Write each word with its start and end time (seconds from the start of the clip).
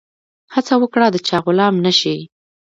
هڅه 0.53 0.73
وکړه 0.81 1.07
د 1.11 1.17
چا 1.27 1.37
غلام 1.45 1.75
نه 1.85 1.91
سي. 1.99 2.15